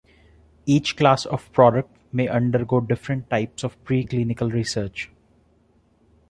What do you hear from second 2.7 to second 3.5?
different